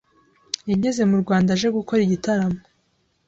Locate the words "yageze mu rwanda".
0.69-1.49